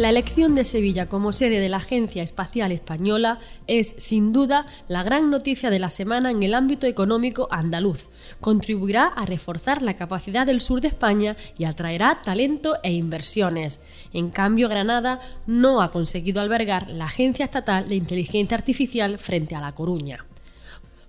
La 0.00 0.08
elección 0.08 0.54
de 0.54 0.64
Sevilla 0.64 1.10
como 1.10 1.30
sede 1.30 1.60
de 1.60 1.68
la 1.68 1.76
Agencia 1.76 2.22
Espacial 2.22 2.72
Española 2.72 3.38
es, 3.66 3.94
sin 3.98 4.32
duda, 4.32 4.64
la 4.88 5.02
gran 5.02 5.28
noticia 5.28 5.68
de 5.68 5.78
la 5.78 5.90
semana 5.90 6.30
en 6.30 6.42
el 6.42 6.54
ámbito 6.54 6.86
económico 6.86 7.48
andaluz. 7.50 8.08
Contribuirá 8.40 9.08
a 9.08 9.26
reforzar 9.26 9.82
la 9.82 9.96
capacidad 9.96 10.46
del 10.46 10.62
sur 10.62 10.80
de 10.80 10.88
España 10.88 11.36
y 11.58 11.64
atraerá 11.64 12.22
talento 12.24 12.78
e 12.82 12.92
inversiones. 12.92 13.82
En 14.14 14.30
cambio, 14.30 14.70
Granada 14.70 15.20
no 15.46 15.82
ha 15.82 15.90
conseguido 15.90 16.40
albergar 16.40 16.88
la 16.88 17.04
Agencia 17.04 17.44
Estatal 17.44 17.86
de 17.86 17.96
Inteligencia 17.96 18.56
Artificial 18.56 19.18
frente 19.18 19.54
a 19.54 19.60
La 19.60 19.74
Coruña. 19.74 20.24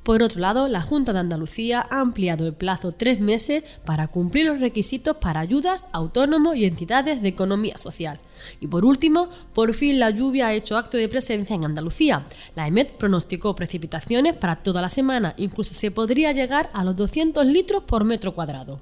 Por 0.03 0.23
otro 0.23 0.41
lado, 0.41 0.67
la 0.67 0.81
Junta 0.81 1.13
de 1.13 1.19
Andalucía 1.19 1.85
ha 1.89 1.99
ampliado 1.99 2.47
el 2.47 2.53
plazo 2.53 2.91
tres 2.91 3.19
meses 3.19 3.63
para 3.85 4.07
cumplir 4.07 4.47
los 4.47 4.59
requisitos 4.59 5.17
para 5.17 5.39
ayudas 5.39 5.85
autónomos 5.91 6.55
y 6.55 6.65
entidades 6.65 7.21
de 7.21 7.29
economía 7.29 7.77
social. 7.77 8.19
Y 8.59 8.67
por 8.67 8.83
último, 8.83 9.29
por 9.53 9.75
fin 9.75 9.99
la 9.99 10.09
lluvia 10.09 10.47
ha 10.47 10.53
hecho 10.53 10.77
acto 10.77 10.97
de 10.97 11.07
presencia 11.07 11.55
en 11.55 11.65
Andalucía. 11.65 12.25
La 12.55 12.67
EMET 12.67 12.93
pronosticó 12.93 13.53
precipitaciones 13.53 14.35
para 14.35 14.57
toda 14.57 14.81
la 14.81 14.89
semana, 14.89 15.35
incluso 15.37 15.75
se 15.75 15.91
podría 15.91 16.31
llegar 16.31 16.71
a 16.73 16.83
los 16.83 16.95
200 16.95 17.45
litros 17.45 17.83
por 17.83 18.03
metro 18.03 18.33
cuadrado. 18.33 18.79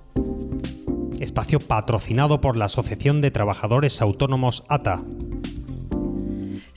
Espacio 1.19 1.59
patrocinado 1.59 2.39
por 2.39 2.55
la 2.55 2.65
Asociación 2.65 3.19
de 3.19 3.31
Trabajadores 3.31 4.01
Autónomos 4.01 4.63
ATA. 4.69 5.03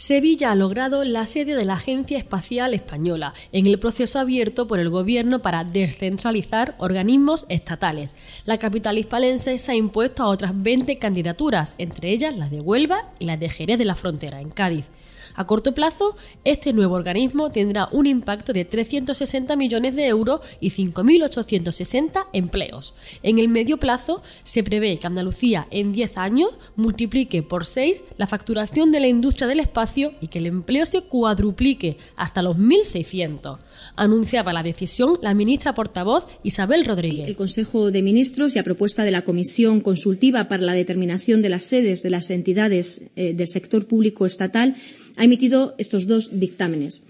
Sevilla 0.02 0.50
ha 0.50 0.56
logrado 0.56 1.04
la 1.04 1.26
sede 1.26 1.54
de 1.54 1.64
la 1.64 1.74
Agencia 1.74 2.18
Espacial 2.18 2.74
Española 2.74 3.34
en 3.52 3.68
el 3.68 3.78
proceso 3.78 4.18
abierto 4.18 4.66
por 4.66 4.80
el 4.80 4.90
Gobierno 4.90 5.42
para 5.42 5.62
descentralizar 5.62 6.74
organismos 6.78 7.46
estatales. 7.48 8.16
La 8.44 8.58
capital 8.58 8.98
hispalense 8.98 9.60
se 9.60 9.70
ha 9.70 9.76
impuesto 9.76 10.24
a 10.24 10.26
otras 10.26 10.60
20 10.60 10.98
candidaturas, 10.98 11.76
entre 11.78 12.10
ellas 12.10 12.36
la 12.36 12.48
de 12.48 12.58
Huelva 12.58 13.12
y 13.20 13.26
la 13.26 13.36
de 13.36 13.48
Jerez 13.48 13.78
de 13.78 13.84
la 13.84 13.94
Frontera, 13.94 14.40
en 14.40 14.50
Cádiz. 14.50 14.88
A 15.34 15.46
corto 15.46 15.72
plazo, 15.72 16.16
este 16.44 16.72
nuevo 16.72 16.94
organismo 16.94 17.50
tendrá 17.50 17.88
un 17.92 18.06
impacto 18.06 18.52
de 18.52 18.64
360 18.64 19.56
millones 19.56 19.94
de 19.96 20.06
euros 20.06 20.40
y 20.60 20.70
5.860 20.70 22.26
empleos. 22.32 22.94
En 23.22 23.38
el 23.38 23.48
medio 23.48 23.78
plazo, 23.78 24.22
se 24.44 24.62
prevé 24.62 24.98
que 24.98 25.06
Andalucía 25.06 25.66
en 25.70 25.92
10 25.92 26.18
años 26.18 26.50
multiplique 26.76 27.42
por 27.42 27.64
6 27.64 28.04
la 28.16 28.26
facturación 28.26 28.92
de 28.92 29.00
la 29.00 29.08
industria 29.08 29.46
del 29.46 29.60
espacio 29.60 30.12
y 30.20 30.28
que 30.28 30.38
el 30.38 30.46
empleo 30.46 30.86
se 30.86 31.02
cuadruplique 31.02 31.98
hasta 32.16 32.42
los 32.42 32.56
1.600 32.56 33.58
anunciaba 33.96 34.52
la 34.52 34.62
decisión 34.62 35.18
la 35.22 35.34
ministra 35.34 35.74
portavoz 35.74 36.26
Isabel 36.42 36.84
Rodríguez. 36.84 37.28
El 37.28 37.36
Consejo 37.36 37.90
de 37.90 38.02
Ministros 38.02 38.56
y 38.56 38.58
a 38.58 38.64
propuesta 38.64 39.04
de 39.04 39.10
la 39.10 39.22
Comisión 39.22 39.80
Consultiva 39.80 40.48
para 40.48 40.62
la 40.62 40.74
Determinación 40.74 41.42
de 41.42 41.48
las 41.48 41.64
Sedes 41.64 42.02
de 42.02 42.10
las 42.10 42.30
Entidades 42.30 43.10
eh, 43.16 43.34
del 43.34 43.48
Sector 43.48 43.86
Público 43.86 44.26
Estatal 44.26 44.74
ha 45.16 45.24
emitido 45.24 45.74
estos 45.78 46.06
dos 46.06 46.38
dictámenes 46.38 47.02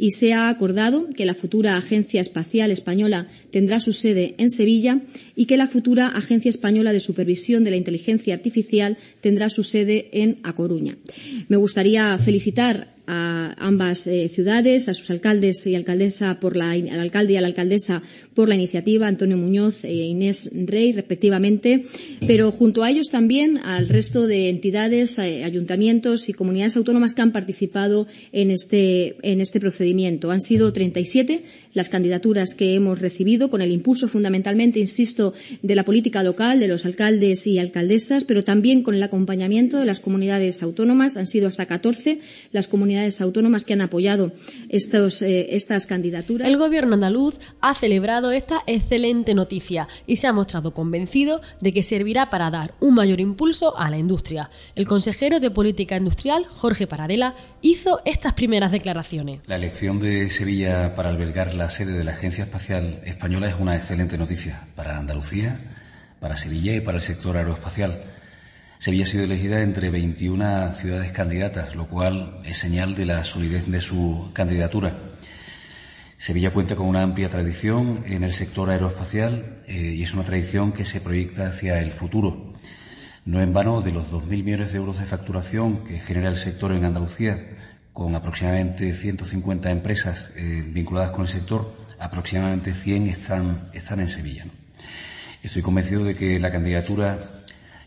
y 0.00 0.12
se 0.12 0.32
ha 0.32 0.48
acordado 0.48 1.08
que 1.14 1.26
la 1.26 1.34
futura 1.34 1.76
Agencia 1.76 2.22
Espacial 2.22 2.70
Española 2.70 3.26
tendrá 3.50 3.80
su 3.80 3.92
sede 3.92 4.34
en 4.38 4.48
Sevilla 4.48 5.02
y 5.36 5.44
que 5.44 5.58
la 5.58 5.66
futura 5.66 6.08
Agencia 6.08 6.48
Española 6.48 6.94
de 6.94 7.00
Supervisión 7.00 7.64
de 7.64 7.70
la 7.70 7.76
Inteligencia 7.76 8.34
Artificial 8.34 8.96
tendrá 9.20 9.50
su 9.50 9.62
sede 9.62 10.08
en 10.12 10.38
A 10.42 10.54
Coruña. 10.54 10.96
Me 11.48 11.58
gustaría 11.58 12.16
felicitar 12.16 12.94
a 13.12 13.56
ambas 13.58 14.06
eh, 14.06 14.28
ciudades, 14.28 14.88
a 14.88 14.94
sus 14.94 15.10
alcaldes 15.10 15.66
y 15.66 15.74
alcaldesa 15.74 16.38
por 16.38 16.56
la, 16.56 16.70
al 16.70 17.00
alcalde 17.00 17.32
y 17.32 17.36
a 17.36 17.40
la 17.40 17.48
alcaldesa 17.48 18.02
por 18.34 18.48
la 18.48 18.54
iniciativa, 18.54 19.08
Antonio 19.08 19.36
Muñoz 19.36 19.82
e 19.82 19.92
Inés 19.92 20.48
Rey, 20.54 20.92
respectivamente, 20.92 21.82
pero 22.24 22.52
junto 22.52 22.84
a 22.84 22.90
ellos 22.90 23.08
también 23.10 23.58
al 23.58 23.88
resto 23.88 24.28
de 24.28 24.48
entidades, 24.48 25.18
eh, 25.18 25.42
ayuntamientos 25.42 26.28
y 26.28 26.34
comunidades 26.34 26.76
autónomas 26.76 27.12
que 27.12 27.22
han 27.22 27.32
participado 27.32 28.06
en 28.30 28.52
este, 28.52 29.16
en 29.28 29.40
este 29.40 29.58
procedimiento. 29.58 30.30
Han 30.30 30.40
sido 30.40 30.72
37 30.72 31.42
las 31.72 31.88
candidaturas 31.88 32.54
que 32.54 32.74
hemos 32.74 33.00
recibido, 33.00 33.50
con 33.50 33.62
el 33.62 33.70
impulso 33.70 34.08
fundamentalmente, 34.08 34.80
insisto, 34.80 35.34
de 35.62 35.74
la 35.74 35.84
política 35.84 36.22
local, 36.22 36.60
de 36.60 36.68
los 36.68 36.84
alcaldes 36.84 37.46
y 37.46 37.58
alcaldesas, 37.58 38.24
pero 38.24 38.42
también 38.42 38.82
con 38.82 38.94
el 38.94 39.02
acompañamiento 39.02 39.78
de 39.78 39.86
las 39.86 40.00
comunidades 40.00 40.62
autónomas. 40.62 41.16
Han 41.16 41.26
sido 41.26 41.48
hasta 41.48 41.66
14 41.66 42.20
las 42.52 42.68
comunidades 42.68 43.20
autónomas 43.20 43.64
que 43.64 43.74
han 43.74 43.80
apoyado 43.80 44.32
estos, 44.68 45.22
eh, 45.22 45.54
estas 45.54 45.86
candidaturas. 45.86 46.48
El 46.48 46.56
Gobierno 46.56 46.94
andaluz 46.94 47.38
ha 47.60 47.74
celebrado 47.74 48.32
esta 48.32 48.62
excelente 48.66 49.34
noticia 49.34 49.88
y 50.06 50.16
se 50.16 50.26
ha 50.26 50.32
mostrado 50.32 50.72
convencido 50.72 51.40
de 51.60 51.72
que 51.72 51.82
servirá 51.82 52.30
para 52.30 52.50
dar 52.50 52.74
un 52.80 52.94
mayor 52.94 53.20
impulso 53.20 53.78
a 53.78 53.90
la 53.90 53.98
industria. 53.98 54.50
El 54.74 54.86
consejero 54.86 55.40
de 55.40 55.50
Política 55.50 55.96
Industrial, 55.96 56.44
Jorge 56.48 56.86
Paradela, 56.86 57.34
hizo 57.62 58.00
estas 58.04 58.34
primeras 58.34 58.72
declaraciones. 58.72 59.40
La 59.46 59.56
elección 59.56 60.00
de 60.00 60.28
Sevilla 60.28 60.94
para 60.94 61.10
albergar 61.10 61.54
la 61.54 61.59
sede 61.68 61.92
de 61.92 62.04
la 62.04 62.12
Agencia 62.12 62.44
Espacial 62.44 63.00
Española 63.04 63.48
es 63.48 63.56
una 63.58 63.76
excelente 63.76 64.16
noticia 64.16 64.60
para 64.74 64.96
Andalucía, 64.96 65.60
para 66.20 66.36
Sevilla 66.36 66.74
y 66.74 66.80
para 66.80 66.96
el 66.96 67.02
sector 67.02 67.36
aeroespacial. 67.36 68.00
Sevilla 68.78 69.04
ha 69.04 69.08
sido 69.08 69.24
elegida 69.24 69.60
entre 69.60 69.90
21 69.90 70.72
ciudades 70.72 71.12
candidatas, 71.12 71.74
lo 71.74 71.86
cual 71.86 72.38
es 72.44 72.56
señal 72.56 72.94
de 72.94 73.04
la 73.04 73.24
solidez 73.24 73.66
de 73.66 73.82
su 73.82 74.30
candidatura. 74.32 74.96
Sevilla 76.16 76.50
cuenta 76.50 76.76
con 76.76 76.86
una 76.86 77.02
amplia 77.02 77.28
tradición 77.28 78.04
en 78.06 78.24
el 78.24 78.32
sector 78.32 78.70
aeroespacial 78.70 79.56
eh, 79.66 79.94
y 79.96 80.02
es 80.02 80.14
una 80.14 80.22
tradición 80.22 80.72
que 80.72 80.84
se 80.84 81.00
proyecta 81.00 81.48
hacia 81.48 81.80
el 81.80 81.92
futuro. 81.92 82.54
No 83.24 83.42
en 83.42 83.52
vano, 83.52 83.82
de 83.82 83.92
los 83.92 84.10
2.000 84.12 84.44
millones 84.44 84.72
de 84.72 84.78
euros 84.78 84.98
de 84.98 85.04
facturación 85.04 85.84
que 85.84 85.98
genera 85.98 86.30
el 86.30 86.36
sector 86.36 86.72
en 86.72 86.84
Andalucía, 86.84 87.38
con 87.92 88.14
aproximadamente 88.14 88.92
150 88.92 89.70
empresas 89.70 90.32
eh, 90.36 90.64
vinculadas 90.66 91.10
con 91.10 91.22
el 91.22 91.28
sector, 91.28 91.74
aproximadamente 91.98 92.72
100 92.72 93.08
están, 93.08 93.70
están 93.72 94.00
en 94.00 94.08
Sevilla. 94.08 94.44
Estoy 95.42 95.62
convencido 95.62 96.04
de 96.04 96.14
que 96.14 96.38
la 96.38 96.50
candidatura 96.50 97.18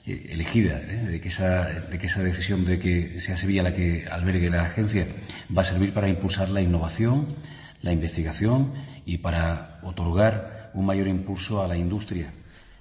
eh, 0.06 0.28
elegida, 0.31 0.81
eh, 0.81 1.06
de, 1.08 1.22
que 1.22 1.30
esa, 1.30 1.66
de 1.66 1.97
que 1.97 2.08
esa 2.08 2.22
decisión 2.24 2.66
de 2.66 2.80
que 2.80 3.19
sea 3.19 3.38
Sevilla 3.38 3.63
la 3.63 3.74
que 3.74 4.06
albergue 4.09 4.50
la 4.50 4.66
agencia 4.66 5.08
va 5.56 5.62
a 5.62 5.66
servir 5.66 5.94
para 5.94 6.09
impulsar 6.09 6.50
la 6.50 6.62
innovación, 6.62 7.36
la 7.81 7.92
investigación 7.92 8.74
y 9.06 9.19
para 9.19 9.80
otorgar 9.84 10.72
un 10.74 10.86
mayor 10.86 11.08
impulso 11.08 11.63
a 11.63 11.68
la 11.68 11.78
industria 11.78 12.34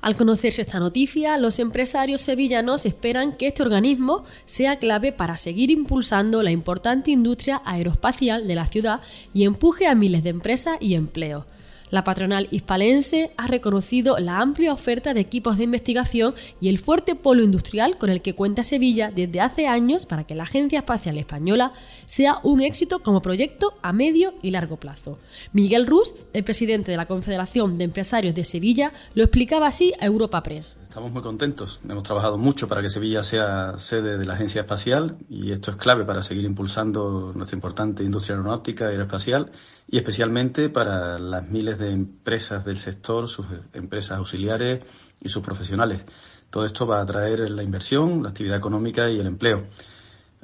al 0.03 0.17
conocerse 0.17 0.63
esta 0.63 0.81
noticia, 0.81 1.39
los 1.39 1.61
empresarios 1.61 2.21
sevillanos 2.21 2.87
esperan 2.87 3.37
que 3.37 3.47
este 3.47 3.63
organismo 3.63 4.25
sea 4.45 4.81
clave 4.81 5.13
para 5.13 5.37
seguir 5.37 5.71
impulsando 5.71 6.43
la 6.43 6.51
importante 6.51 7.13
industria 7.13 7.63
aeroespacial 7.65 8.49
de 8.49 8.57
la 8.57 8.67
ciudad 8.67 9.01
y 9.33 9.45
empuje 9.45 9.87
a 9.87 9.95
miles 9.95 10.25
de 10.25 10.31
empresas 10.31 10.77
y 10.81 10.95
empleos. 10.95 11.45
La 11.93 12.05
patronal 12.05 12.49
hispalense 12.51 13.33
ha 13.37 13.47
reconocido 13.47 14.19
la 14.19 14.41
amplia 14.41 14.73
oferta 14.73 15.13
de 15.13 15.21
equipos 15.21 15.59
de 15.59 15.65
investigación 15.65 16.35
y 16.59 16.71
el 16.71 16.79
fuerte 16.79 17.15
polo 17.15 17.43
industrial 17.43 17.99
con 17.99 18.09
el 18.09 18.23
que 18.23 18.35
cuenta 18.35 18.65
Sevilla 18.65 19.13
desde 19.15 19.43
hace 19.43 19.67
años 19.67 20.07
para 20.07 20.25
que 20.25 20.35
la 20.35 20.45
Agencia 20.45 20.79
Espacial 20.79 21.19
Española 21.19 21.75
sea 22.07 22.37
un 22.45 22.63
éxito 22.63 23.01
como 23.01 23.21
proyecto 23.21 23.75
a 23.83 23.93
medio 23.93 24.33
y 24.41 24.53
largo 24.53 24.79
plazo. 24.79 25.19
Miguel 25.53 25.87
Rus, 25.87 26.15
el 26.33 26.45
presidente 26.45 26.91
de 26.91 26.97
la 26.97 27.05
Confederación 27.05 27.77
de 27.77 27.85
Empresarios 27.85 28.35
de 28.35 28.45
Sevilla, 28.45 28.95
lo 29.15 29.25
explicaba 29.25 29.67
así 29.67 29.93
a 30.01 30.07
Europa 30.07 30.43
Press. 30.43 30.79
Estamos 30.85 31.13
muy 31.13 31.21
contentos. 31.23 31.79
Hemos 31.87 32.05
trabajado 32.05 32.39
mucho 32.39 32.69
para 32.69 32.81
que 32.81 32.89
Sevilla 32.89 33.23
sea 33.23 33.79
sede 33.79 34.17
de 34.17 34.25
la 34.25 34.33
Agencia 34.33 34.63
Espacial 34.63 35.19
y 35.29 35.53
esto 35.53 35.71
es 35.71 35.77
clave 35.77 36.07
para 36.07 36.23
seguir 36.23 36.45
impulsando 36.45 37.33
nuestra 37.35 37.55
importante 37.55 38.03
industria 38.03 38.37
aeronáutica 38.37 38.87
y 38.87 38.93
aeroespacial 38.93 39.53
y 39.91 39.99
especialmente 39.99 40.69
para 40.69 41.19
las 41.19 41.49
miles 41.49 41.79
de 41.79 41.82
empresas 41.91 42.65
del 42.65 42.79
sector, 42.79 43.29
sus 43.29 43.47
empresas 43.73 44.19
auxiliares 44.19 44.81
y 45.21 45.29
sus 45.29 45.43
profesionales. 45.43 46.05
Todo 46.51 46.65
esto 46.65 46.87
va 46.87 46.99
a 46.99 47.03
atraer 47.03 47.51
la 47.51 47.63
inversión, 47.63 48.23
la 48.23 48.29
actividad 48.29 48.59
económica 48.59 49.11
y 49.11 49.19
el 49.19 49.27
empleo. 49.27 49.67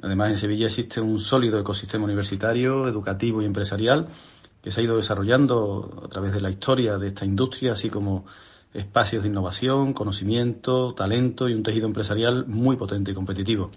Además, 0.01 0.31
en 0.31 0.37
Sevilla 0.37 0.67
existe 0.67 1.01
un 1.01 1.19
sólido 1.19 1.59
ecosistema 1.59 2.05
universitario, 2.05 2.87
educativo 2.87 3.41
y 3.41 3.45
empresarial 3.45 4.07
que 4.61 4.71
se 4.71 4.81
ha 4.81 4.83
ido 4.83 4.97
desarrollando 4.97 6.03
a 6.05 6.07
través 6.09 6.33
de 6.33 6.41
la 6.41 6.49
historia 6.49 6.97
de 6.97 7.07
esta 7.07 7.25
industria, 7.25 7.73
así 7.73 7.89
como 7.89 8.25
espacios 8.73 9.23
de 9.23 9.29
innovación, 9.29 9.93
conocimiento, 9.93 10.93
talento 10.93 11.49
y 11.49 11.53
un 11.53 11.63
tejido 11.63 11.87
empresarial 11.87 12.45
muy 12.47 12.75
potente 12.75 13.11
y 13.11 13.13
competitivo. 13.13 13.71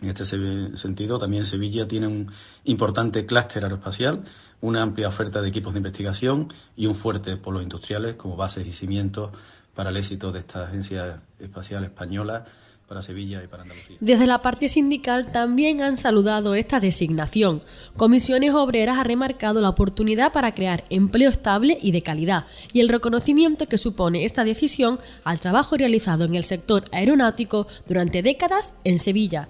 En 0.00 0.08
este 0.10 0.24
sentido, 0.24 1.18
también 1.18 1.44
Sevilla 1.44 1.88
tiene 1.88 2.06
un 2.06 2.30
importante 2.64 3.26
clúster 3.26 3.64
aeroespacial, 3.64 4.24
una 4.60 4.82
amplia 4.82 5.08
oferta 5.08 5.42
de 5.42 5.48
equipos 5.48 5.72
de 5.72 5.78
investigación 5.78 6.52
y 6.76 6.86
un 6.86 6.94
fuerte 6.94 7.36
polo 7.36 7.60
industriales 7.60 8.14
como 8.14 8.36
bases 8.36 8.66
y 8.66 8.72
cimientos 8.72 9.30
para 9.74 9.90
el 9.90 9.96
éxito 9.96 10.30
de 10.30 10.40
esta 10.40 10.64
agencia 10.64 11.22
espacial 11.40 11.84
española 11.84 12.44
para 12.88 13.02
Sevilla 13.02 13.44
y 13.44 13.48
para 13.48 13.64
Andalucía. 13.64 13.98
Desde 14.00 14.26
la 14.26 14.40
parte 14.40 14.68
sindical 14.68 15.30
también 15.30 15.82
han 15.82 15.98
saludado 15.98 16.54
esta 16.54 16.80
designación. 16.80 17.60
Comisiones 17.96 18.54
Obreras 18.54 18.98
ha 18.98 19.04
remarcado 19.04 19.60
la 19.60 19.68
oportunidad 19.68 20.32
para 20.32 20.54
crear 20.54 20.84
empleo 20.88 21.30
estable 21.30 21.76
y 21.82 21.92
de 21.92 22.02
calidad 22.02 22.46
y 22.72 22.80
el 22.80 22.88
reconocimiento 22.88 23.66
que 23.66 23.78
supone 23.78 24.24
esta 24.24 24.42
decisión 24.42 24.98
al 25.22 25.38
trabajo 25.38 25.76
realizado 25.76 26.24
en 26.24 26.34
el 26.34 26.44
sector 26.44 26.84
aeronáutico 26.90 27.66
durante 27.86 28.22
décadas 28.22 28.74
en 28.84 28.98
Sevilla. 28.98 29.48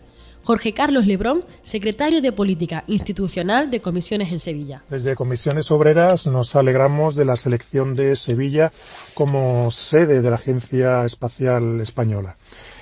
Jorge 0.48 0.72
Carlos 0.72 1.04
Lebrón, 1.06 1.40
secretario 1.62 2.22
de 2.22 2.32
Política 2.32 2.82
Institucional 2.86 3.70
de 3.70 3.82
Comisiones 3.82 4.32
en 4.32 4.38
Sevilla. 4.38 4.82
Desde 4.88 5.14
Comisiones 5.14 5.70
Obreras 5.70 6.26
nos 6.26 6.56
alegramos 6.56 7.16
de 7.16 7.26
la 7.26 7.36
selección 7.36 7.94
de 7.94 8.16
Sevilla 8.16 8.72
como 9.12 9.70
sede 9.70 10.22
de 10.22 10.30
la 10.30 10.36
Agencia 10.36 11.04
Espacial 11.04 11.82
Española. 11.82 12.36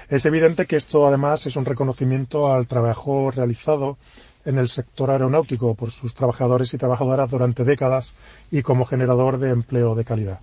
Es 0.09 0.27
evidente 0.27 0.67
que 0.67 0.77
esto 0.77 1.09
además 1.09 1.45
es 1.47 1.57
un 1.57 1.65
reconocimiento 1.65 2.53
al 2.53 2.69
trabajo 2.69 3.33
realizado 3.33 3.99
en 4.45 4.59
el 4.59 4.69
sector 4.69 5.11
aeronáutico 5.11 5.75
por 5.75 5.91
sus 5.91 6.15
trabajadores 6.15 6.73
y 6.73 6.79
trabajadoras 6.79 7.29
durante 7.29 7.65
décadas 7.65 8.15
y 8.53 8.63
como 8.63 8.85
generador 8.85 9.39
de 9.39 9.51
empleo 9.51 9.97
de 9.97 10.05
calidad. 10.05 10.39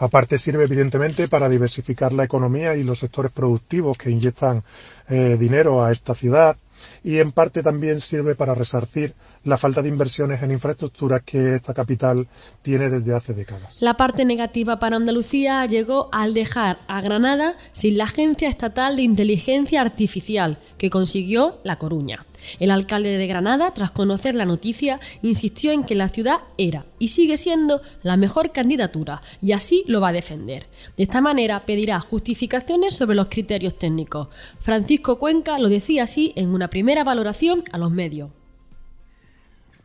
Aparte 0.00 0.38
sirve 0.38 0.64
evidentemente 0.64 1.28
para 1.28 1.48
diversificar 1.48 2.14
la 2.14 2.24
economía 2.24 2.74
y 2.74 2.84
los 2.84 2.98
sectores 2.98 3.30
productivos 3.30 3.98
que 3.98 4.10
inyectan 4.10 4.62
eh, 5.10 5.36
dinero 5.38 5.84
a 5.84 5.92
esta 5.92 6.14
ciudad 6.14 6.56
y 7.04 7.18
en 7.18 7.32
parte 7.32 7.62
también 7.62 8.00
sirve 8.00 8.34
para 8.34 8.54
resarcir 8.54 9.12
la 9.44 9.58
falta 9.58 9.82
de 9.82 9.90
inversiones 9.90 10.42
en 10.42 10.52
infraestructuras 10.52 11.22
que 11.22 11.54
esta 11.54 11.74
capital 11.74 12.26
tiene 12.62 12.88
desde 12.88 13.14
hace 13.14 13.34
décadas. 13.34 13.82
La 13.82 13.98
parte 13.98 14.24
negativa 14.24 14.78
para 14.78 14.96
Andalucía 14.96 15.64
llegó 15.66 16.08
al 16.12 16.32
dejar 16.32 16.80
a 16.88 17.02
Granada 17.02 17.56
sin 17.72 17.98
la 17.98 18.04
Agencia 18.04 18.48
Estatal 18.48 18.96
de 18.96 19.02
Inteligencia 19.02 19.82
Artificial 19.82 20.58
que 20.78 20.88
consiguió 20.88 21.58
La 21.62 21.76
Coruña. 21.76 22.24
El 22.58 22.70
alcalde 22.70 23.16
de 23.16 23.26
Granada, 23.26 23.72
tras 23.72 23.90
conocer 23.90 24.34
la 24.34 24.44
noticia, 24.44 25.00
insistió 25.22 25.72
en 25.72 25.84
que 25.84 25.94
la 25.94 26.08
ciudad 26.08 26.38
era 26.58 26.86
y 26.98 27.08
sigue 27.08 27.36
siendo 27.36 27.80
la 28.02 28.16
mejor 28.16 28.52
candidatura 28.52 29.22
y 29.42 29.52
así 29.52 29.84
lo 29.86 30.00
va 30.00 30.08
a 30.08 30.12
defender. 30.12 30.66
De 30.96 31.02
esta 31.02 31.20
manera 31.20 31.64
pedirá 31.66 32.00
justificaciones 32.00 32.94
sobre 32.94 33.16
los 33.16 33.28
criterios 33.28 33.78
técnicos. 33.78 34.28
Francisco 34.58 35.18
Cuenca 35.18 35.58
lo 35.58 35.68
decía 35.68 36.04
así 36.04 36.32
en 36.36 36.50
una 36.50 36.68
primera 36.68 37.04
valoración 37.04 37.64
a 37.72 37.78
los 37.78 37.90
medios. 37.90 38.30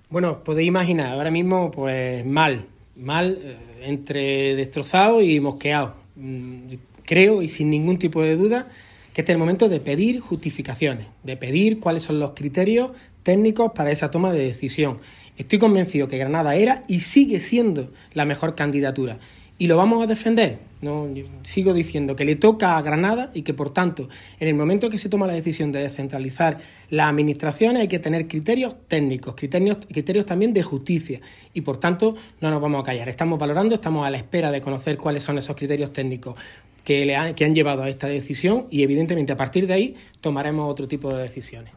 Bueno, 0.09 0.43
podéis 0.43 0.67
imaginar, 0.67 1.13
ahora 1.13 1.31
mismo 1.31 1.71
pues 1.71 2.25
mal, 2.25 2.65
mal, 2.95 3.39
eh, 3.41 3.57
entre 3.81 4.55
destrozado 4.55 5.21
y 5.21 5.39
mosqueado. 5.39 5.95
Mm, 6.15 6.73
creo 7.03 7.41
y 7.41 7.49
sin 7.49 7.69
ningún 7.69 7.97
tipo 7.97 8.21
de 8.21 8.35
duda 8.35 8.67
que 9.15 9.21
este 9.21 9.31
es 9.31 9.35
el 9.35 9.39
momento 9.39 9.69
de 9.69 9.79
pedir 9.79 10.19
justificaciones, 10.19 11.07
de 11.23 11.37
pedir 11.37 11.79
cuáles 11.79 12.03
son 12.03 12.19
los 12.19 12.31
criterios 12.31 12.91
técnicos 13.23 13.71
para 13.73 13.89
esa 13.89 14.11
toma 14.11 14.33
de 14.33 14.43
decisión. 14.43 14.97
Estoy 15.37 15.57
convencido 15.57 16.09
que 16.09 16.17
Granada 16.17 16.55
era 16.55 16.83
y 16.89 16.99
sigue 16.99 17.39
siendo 17.39 17.93
la 18.13 18.25
mejor 18.25 18.55
candidatura. 18.55 19.19
¿Y 19.57 19.67
lo 19.67 19.77
vamos 19.77 20.03
a 20.03 20.07
defender? 20.07 20.59
No, 20.81 21.07
sigo 21.43 21.73
diciendo 21.73 22.15
que 22.15 22.25
le 22.25 22.35
toca 22.35 22.77
a 22.77 22.81
Granada 22.81 23.31
y 23.33 23.43
que, 23.43 23.53
por 23.53 23.73
tanto, 23.73 24.09
en 24.39 24.49
el 24.49 24.53
momento 24.53 24.89
que 24.89 24.97
se 24.97 25.07
toma 25.07 25.27
la 25.27 25.33
decisión 25.33 25.71
de 25.71 25.79
descentralizar 25.79 26.59
las 26.89 27.09
administraciones 27.09 27.81
hay 27.81 27.87
que 27.87 27.99
tener 27.99 28.27
criterios 28.27 28.75
técnicos, 28.89 29.33
criterios, 29.35 29.77
criterios 29.91 30.25
también 30.25 30.53
de 30.53 30.61
justicia 30.61 31.21
y, 31.53 31.61
por 31.61 31.79
tanto, 31.79 32.15
no 32.41 32.51
nos 32.51 32.61
vamos 32.61 32.81
a 32.81 32.83
callar. 32.83 33.07
Estamos 33.07 33.39
valorando, 33.39 33.75
estamos 33.75 34.05
a 34.05 34.09
la 34.09 34.17
espera 34.17 34.51
de 34.51 34.59
conocer 34.59 34.97
cuáles 34.97 35.23
son 35.23 35.37
esos 35.37 35.55
criterios 35.55 35.93
técnicos 35.93 36.35
que, 36.83 37.05
le 37.05 37.15
han, 37.15 37.33
que 37.33 37.45
han 37.45 37.55
llevado 37.55 37.83
a 37.83 37.89
esta 37.89 38.07
decisión 38.07 38.67
y, 38.69 38.83
evidentemente, 38.83 39.31
a 39.31 39.37
partir 39.37 39.67
de 39.67 39.73
ahí 39.73 39.95
tomaremos 40.19 40.69
otro 40.69 40.87
tipo 40.87 41.13
de 41.13 41.21
decisiones. 41.21 41.71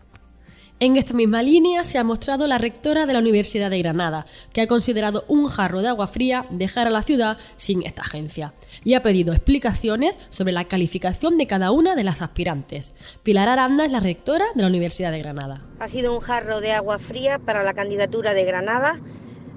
En 0.81 0.97
esta 0.97 1.13
misma 1.13 1.43
línea 1.43 1.83
se 1.83 1.99
ha 1.99 2.05
mostrado 2.05 2.47
la 2.47 2.57
rectora 2.57 3.05
de 3.05 3.13
la 3.13 3.19
Universidad 3.19 3.69
de 3.69 3.81
Granada, 3.81 4.27
que 4.53 4.61
ha 4.61 4.69
considerado 4.69 5.25
un 5.27 5.49
jarro 5.49 5.83
de 5.83 5.89
agua 5.89 6.07
fría 6.07 6.47
dejar 6.51 6.87
a 6.87 6.91
la 6.91 7.03
ciudad 7.03 7.37
sin 7.57 7.83
esta 7.85 8.03
agencia 8.03 8.55
y 8.85 8.95
ha 8.95 9.03
pedido 9.03 9.33
explicaciones 9.33 10.21
sobre 10.29 10.53
la 10.53 10.67
calificación 10.67 11.37
de 11.37 11.49
cada 11.49 11.73
una 11.73 11.97
de 11.97 12.05
las 12.05 12.23
aspirantes. 12.23 12.95
Pilar 13.25 13.49
Aranda 13.49 13.87
es 13.87 13.91
la 13.91 13.99
rectora 13.99 14.45
de 14.55 14.63
la 14.63 14.69
Universidad 14.69 15.11
de 15.11 15.19
Granada. 15.19 15.67
Ha 15.81 15.89
sido 15.89 16.15
un 16.15 16.21
jarro 16.21 16.61
de 16.61 16.71
agua 16.71 17.01
fría 17.01 17.41
para 17.41 17.65
la 17.65 17.75
candidatura 17.75 18.33
de 18.33 18.45
Granada. 18.45 19.01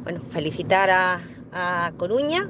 Bueno, 0.02 0.22
felicitar 0.28 0.90
a, 0.90 1.22
a 1.52 1.92
Coruña 1.98 2.50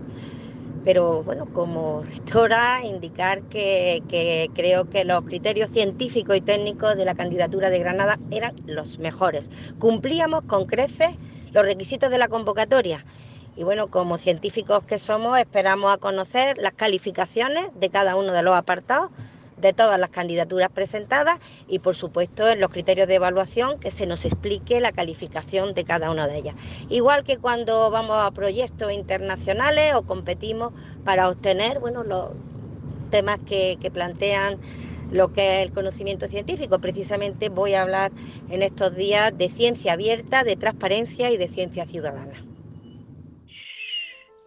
pero 0.84 1.24
bueno, 1.24 1.46
como 1.54 2.04
rectora, 2.04 2.84
indicar 2.84 3.42
que, 3.44 4.50
creo 4.56 4.90
que 4.90 5.06
los 5.06 5.24
criterios 5.26 5.70
científicos 5.72 6.36
y 6.38 6.42
técnicos 6.42 6.96
de 6.96 7.06
la 7.06 7.16
candidatura 7.16 7.70
de 7.70 7.80
Granada 7.80 8.20
eran 8.32 8.56
los 8.66 9.00
mejores. 9.00 9.52
Cumplíamos 9.80 10.44
con 10.44 10.66
creces 10.66 11.10
los 11.52 11.66
requisitos 11.66 12.10
de 12.10 12.18
la 12.18 12.28
convocatoria. 12.28 13.06
Y 13.56 13.64
bueno, 13.64 13.88
como 13.88 14.18
científicos 14.18 14.84
que 14.84 14.98
somos, 14.98 15.38
esperamos 15.38 15.94
a 15.94 15.98
conocer 15.98 16.58
las 16.58 16.74
calificaciones 16.74 17.68
de 17.76 17.90
cada 17.90 18.16
uno 18.16 18.32
de 18.32 18.42
los 18.42 18.56
apartados 18.56 19.12
de 19.62 19.74
todas 19.74 20.00
las 20.00 20.10
candidaturas 20.10 20.70
presentadas 20.70 21.40
y 21.68 21.80
por 21.80 21.96
supuesto 21.96 22.50
en 22.50 22.60
los 22.60 22.72
criterios 22.72 23.08
de 23.08 23.16
evaluación 23.16 23.80
que 23.80 23.92
se 23.92 24.06
nos 24.06 24.26
explique 24.26 24.82
la 24.82 24.92
calificación 24.92 25.74
de 25.74 25.86
cada 25.86 26.12
una 26.12 26.28
de 26.28 26.38
ellas. 26.38 26.56
Igual 26.90 27.24
que 27.24 27.38
cuando 27.38 27.90
vamos 27.92 28.18
a 28.18 28.32
proyectos 28.32 28.92
internacionales 28.92 29.94
o 29.96 30.02
competimos 30.04 30.74
para 31.06 31.30
obtener 31.30 31.80
bueno, 31.80 32.04
los 32.04 32.30
temas 33.12 33.40
que, 33.46 33.78
que 33.80 33.92
plantean 33.92 34.58
lo 35.12 35.34
que 35.34 35.60
es 35.60 35.68
el 35.68 35.74
conocimiento 35.74 36.28
científico. 36.28 36.80
Precisamente 36.80 37.50
voy 37.50 37.74
a 37.74 37.84
hablar 37.84 38.12
en 38.50 38.64
estos 38.64 38.96
días 38.96 39.38
de 39.38 39.50
ciencia 39.50 39.94
abierta, 39.94 40.44
de 40.44 40.56
transparencia 40.56 41.32
y 41.32 41.38
de 41.38 41.50
ciencia 41.50 41.86
ciudadana. 41.86 42.51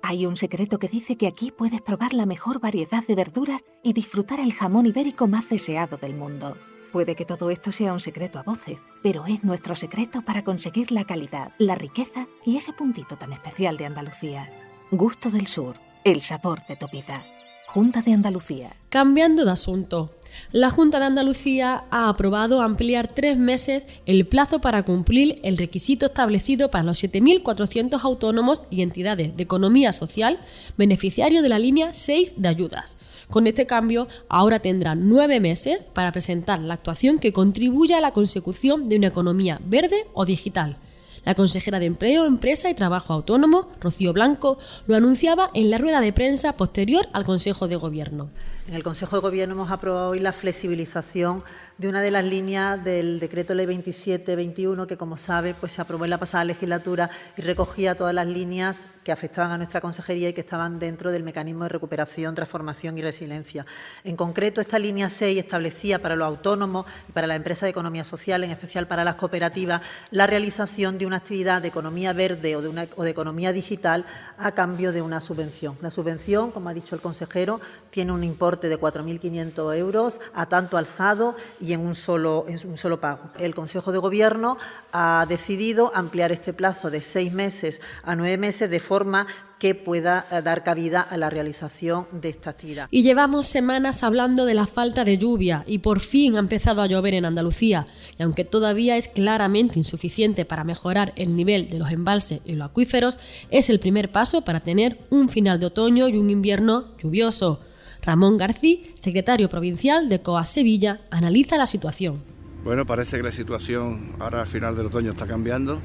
Hay 0.07 0.27
un 0.27 0.37
secreto 0.37 0.79
que 0.79 0.87
dice 0.87 1.17
que 1.17 1.27
aquí 1.27 1.51
puedes 1.51 1.81
probar 1.81 2.13
la 2.13 2.27
mejor 2.27 2.61
variedad 2.61 3.03
de 3.09 3.15
verduras 3.15 3.63
y 3.83 3.95
disfrutar 3.95 4.39
el 4.39 4.53
jamón 4.53 4.85
ibérico 4.85 5.29
más 5.29 5.49
deseado 5.49 5.97
del 5.97 6.15
mundo. 6.15 6.59
Puede 6.93 7.15
que 7.15 7.25
todo 7.25 7.49
esto 7.49 7.73
sea 7.73 7.95
un 7.95 8.01
secreto 8.01 8.39
a 8.39 8.43
voces, 8.43 8.83
pero 9.03 9.25
es 9.25 9.45
nuestro 9.45 9.75
secreto 9.75 10.21
para 10.21 10.45
conseguir 10.45 10.93
la 10.93 11.05
calidad, 11.05 11.53
la 11.57 11.75
riqueza 11.75 12.29
y 12.45 12.59
ese 12.59 12.75
puntito 12.75 13.17
tan 13.17 13.33
especial 13.33 13.79
de 13.79 13.87
Andalucía. 13.87 14.53
Gusto 14.91 15.31
del 15.31 15.47
Sur, 15.47 15.81
el 16.05 16.21
sabor 16.21 16.61
de 16.67 16.77
tu 16.77 16.87
vida. 16.89 17.25
Junta 17.67 18.03
de 18.03 18.13
Andalucía. 18.13 18.77
Cambiando 18.91 19.47
de 19.47 19.53
asunto, 19.53 20.15
la 20.53 20.71
Junta 20.71 20.99
de 20.99 21.07
Andalucía 21.07 21.85
ha 21.91 22.09
aprobado 22.09 22.63
ampliar 22.63 23.09
tres 23.09 23.39
meses 23.39 23.87
el 24.07 24.27
plazo 24.27 24.61
para 24.61 24.85
cumplir 24.85 25.41
el 25.43 25.57
requisito 25.57 26.07
establecido 26.07 26.71
para 26.71 26.85
los 26.85 27.03
7.400 27.03 28.03
autónomos 28.03 28.63
y 28.71 28.83
entidades 28.83 29.37
de 29.37 29.43
economía 29.43 29.93
social 29.93 30.39
beneficiarios 30.77 31.43
de 31.43 31.49
la 31.49 31.59
línea 31.59 31.95
6 31.95 32.35
de 32.37 32.49
ayudas. 32.49 32.97
Con 33.31 33.47
este 33.47 33.67
cambio, 33.67 34.09
ahora 34.29 34.61
tendrán 34.61 35.09
nueve 35.09 35.41
meses 35.41 35.87
para 35.93 36.13
presentar 36.13 36.61
la 36.61 36.75
actuación 36.75 37.19
que 37.19 37.33
contribuya 37.33 37.99
a 37.99 38.01
la 38.01 38.13
consecución 38.13 38.89
de 38.89 38.97
una 38.97 39.09
economía 39.09 39.61
verde 39.65 40.07
o 40.13 40.25
digital. 40.25 40.79
La 41.25 41.35
consejera 41.35 41.79
de 41.79 41.87
Empleo, 41.87 42.27
Empresa 42.27 42.69
y 42.69 42.75
Trabajo 42.75 43.15
Autónomo, 43.15 43.69
Rocío 43.81 44.13
Blanco, 44.13 44.59
lo 44.87 44.95
anunciaba 44.95 45.51
en 45.55 45.71
la 45.71 45.79
rueda 45.79 46.03
de 46.03 46.13
prensa 46.13 46.53
posterior 46.55 47.09
al 47.13 47.25
Consejo 47.25 47.67
de 47.67 47.77
Gobierno. 47.77 48.29
En 48.69 48.75
el 48.75 48.83
Consejo 48.83 49.17
de 49.17 49.23
Gobierno 49.23 49.55
hemos 49.55 49.71
aprobado 49.71 50.11
hoy 50.11 50.21
la 50.21 50.33
flexibilización 50.33 51.43
de 51.77 51.89
una 51.89 52.03
de 52.03 52.13
las 52.13 52.25
líneas 52.25 52.83
del 52.85 53.19
decreto 53.19 53.53
ley 53.53 53.67
27-21 53.67 54.87
que, 54.87 54.97
como 54.97 55.17
sabe, 55.17 55.55
pues 55.55 55.73
se 55.73 55.83
aprobó 55.83 56.05
en 56.05 56.11
la 56.11 56.19
pasada 56.19 56.45
legislatura 56.45 57.11
y 57.37 57.43
recogía 57.43 57.97
todas 57.97 58.15
las 58.15 58.29
líneas 58.29 58.87
que 59.03 59.11
afectaban 59.11 59.51
a 59.51 59.59
nuestra 59.59 59.81
consejería 59.81 60.29
y 60.29 60.33
que 60.33 60.41
estaban 60.41 60.79
dentro 60.79 61.11
del 61.11 61.25
mecanismo 61.25 61.65
de 61.65 61.71
recuperación, 61.71 62.35
transformación 62.35 62.97
y 62.97 63.03
resiliencia. 63.03 63.67
En 64.05 64.15
concreto, 64.15 64.61
esta 64.61 64.79
línea 64.79 65.09
6 65.09 65.37
establecía 65.37 66.01
para 66.01 66.15
los 66.15 66.27
autónomos 66.27 66.87
y 67.09 67.13
para 67.13 67.27
las 67.27 67.37
empresas 67.37 67.63
de 67.63 67.71
economía 67.71 68.05
social, 68.05 68.45
en 68.45 68.53
especial 68.53 68.87
para 68.87 69.03
las 69.03 69.17
cooperativas, 69.17 69.83
la 70.11 70.29
realización 70.29 70.97
de 70.97 71.07
una 71.07 71.17
actividad 71.17 71.61
de 71.61 71.69
economía 71.69 72.13
verde 72.13 72.55
o 72.55 72.63
de, 72.63 73.11
economía 73.11 73.53
digital 73.53 74.05
a 74.39 74.53
cambio 74.53 74.93
de 74.93 75.03
una 75.03 75.21
subvención. 75.21 75.77
La 75.81 75.91
subvención, 75.91 76.53
como 76.53 76.69
ha 76.69 76.75
dicho 76.75 76.95
el 76.95 77.01
consejero, 77.01 77.61
tiene 77.91 78.13
un 78.13 78.23
importe 78.23 78.69
de 78.69 78.79
4.500 78.79 79.77
euros 79.77 80.21
a 80.35 80.47
tanto 80.47 80.77
alzado 80.77 81.37
en 81.73 81.81
un 81.81 81.95
solo, 81.95 82.45
en 82.49 82.59
un 82.69 82.77
solo 82.77 83.01
pago. 83.01 83.31
El 83.39 83.55
Consejo 83.55 83.93
de 83.93 83.99
Gobierno 83.99 84.57
ha 84.93 85.27
decidido 85.29 85.91
ampliar 85.95 86.33
este 86.33 86.53
plazo 86.53 86.91
de 86.91 87.01
seis 87.01 87.33
meses 87.33 87.81
a 88.03 88.17
nueve 88.17 88.37
meses 88.37 88.71
de 88.71 88.81
forma 88.81 89.27
que 89.59 89.75
pueda 89.75 90.27
eh, 90.31 90.43
dar 90.43 90.63
cabida 90.63 91.01
a 91.01 91.17
la 91.17 91.31
realización 91.31 92.07
de 92.13 92.29
esta 92.29 92.51
actividad. 92.51 92.87
Y 92.91 93.03
llevamos 93.03 93.47
semanas 93.47 94.03
hablando 94.03 94.45
de 94.45 94.55
la 94.55 94.67
falta 94.67 95.05
de 95.05 95.17
lluvia 95.17 95.65
y 95.67 95.79
por 95.79 96.01
fin 96.01 96.37
ha 96.37 96.41
empezado 96.41 96.83
a 96.83 96.87
llover 96.87 97.15
en 97.15 97.25
Andalucía. 97.25 97.87
Y 98.19 98.23
aunque 98.23 98.45
todavía 98.45 98.97
es 98.97 99.09
claramente 99.09 99.79
insuficiente 99.79 100.45
para 100.45 100.65
mejorar 100.65 101.13
el 101.17 101.35
nivel 101.35 101.71
de 101.71 101.79
los 101.79 101.91
embalses 101.91 102.41
y 102.45 102.53
los 102.57 102.69
acuíferos, 102.69 103.19
es 103.51 103.71
el 103.71 103.81
primer 103.81 104.13
paso 104.13 104.43
para 104.43 104.61
tener 104.61 104.99
un 105.11 105.29
final 105.29 105.59
de 105.61 105.67
otoño 105.67 106.09
y 106.09 106.17
un 106.17 106.31
invierno 106.31 106.97
lluvioso. 106.99 107.61
Ramón 108.05 108.37
García, 108.37 108.77
secretario 108.95 109.49
provincial 109.49 110.11
de 110.11 110.21
COA 110.21 110.45
Sevilla, 110.45 111.01
analiza 111.11 111.57
la 111.57 111.67
situación. 111.67 112.23
Bueno, 112.63 112.85
parece 112.85 113.17
que 113.17 113.23
la 113.23 113.33
situación 113.33 114.13
ahora 114.19 114.43
al 114.43 114.47
final 114.47 114.77
del 114.77 114.87
otoño 114.87 115.13
está 115.13 115.27
cambiando. 115.27 115.81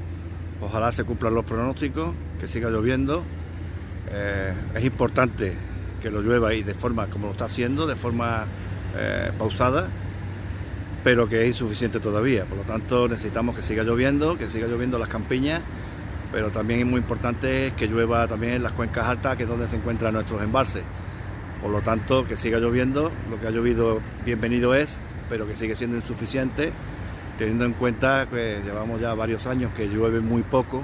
Ojalá 0.60 0.92
se 0.92 1.04
cumplan 1.04 1.34
los 1.34 1.46
pronósticos, 1.46 2.14
que 2.38 2.46
siga 2.46 2.68
lloviendo. 2.68 3.22
Eh, 4.10 4.52
es 4.74 4.84
importante 4.84 5.54
que 6.02 6.10
lo 6.10 6.20
llueva 6.20 6.52
y 6.52 6.62
de 6.62 6.74
forma 6.74 7.06
como 7.06 7.28
lo 7.28 7.32
está 7.32 7.46
haciendo, 7.46 7.86
de 7.86 7.96
forma 7.96 8.44
eh, 8.98 9.30
pausada, 9.38 9.88
pero 11.02 11.26
que 11.26 11.42
es 11.42 11.48
insuficiente 11.48 12.00
todavía. 12.00 12.44
Por 12.44 12.58
lo 12.58 12.64
tanto, 12.64 13.08
necesitamos 13.08 13.56
que 13.56 13.62
siga 13.62 13.82
lloviendo, 13.82 14.36
que 14.36 14.46
siga 14.48 14.66
lloviendo 14.66 14.98
las 14.98 15.08
campiñas, 15.08 15.62
pero 16.32 16.50
también 16.50 16.80
es 16.80 16.86
muy 16.86 16.98
importante 16.98 17.72
que 17.78 17.86
llueva 17.86 18.28
también 18.28 18.54
en 18.54 18.62
las 18.62 18.72
cuencas 18.72 19.06
altas, 19.06 19.38
que 19.38 19.44
es 19.44 19.48
donde 19.48 19.68
se 19.68 19.76
encuentran 19.76 20.12
nuestros 20.12 20.42
embalses. 20.42 20.82
Por 21.60 21.70
lo 21.70 21.80
tanto, 21.82 22.26
que 22.26 22.36
siga 22.36 22.58
lloviendo, 22.58 23.10
lo 23.30 23.38
que 23.38 23.46
ha 23.46 23.50
llovido 23.50 24.00
bienvenido 24.24 24.74
es, 24.74 24.96
pero 25.28 25.46
que 25.46 25.54
sigue 25.54 25.76
siendo 25.76 25.96
insuficiente, 25.96 26.72
teniendo 27.38 27.64
en 27.64 27.72
cuenta 27.74 28.26
que 28.30 28.60
llevamos 28.64 29.00
ya 29.00 29.14
varios 29.14 29.46
años 29.46 29.72
que 29.76 29.86
llueve 29.86 30.20
muy 30.20 30.42
poco 30.42 30.82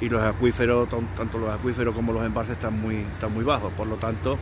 y 0.00 0.08
los 0.08 0.22
acuíferos, 0.22 0.88
tanto 1.16 1.38
los 1.38 1.50
acuíferos 1.50 1.94
como 1.94 2.12
los 2.12 2.24
embalses 2.24 2.52
están 2.52 2.80
muy, 2.80 2.96
están 2.96 3.34
muy 3.34 3.44
bajos. 3.44 3.72
Por 3.72 3.88
lo 3.88 3.96
tanto, 3.96 4.38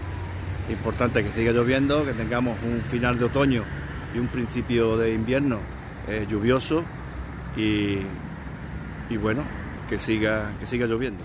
importante 0.69 1.23
que 1.23 1.31
siga 1.31 1.53
lloviendo, 1.53 2.05
que 2.05 2.13
tengamos 2.13 2.59
un 2.63 2.83
final 2.83 3.19
de 3.19 3.25
otoño 3.25 3.65
y 4.15 4.19
un 4.19 4.29
principio 4.29 4.97
de 4.97 5.15
invierno 5.15 5.59
eh, 6.09 6.27
lluvioso 6.29 6.85
y, 7.57 7.99
y 9.09 9.17
bueno, 9.17 9.43
que 9.89 9.99
siga, 9.99 10.53
que 10.61 10.67
siga 10.67 10.87
lloviendo. 10.87 11.25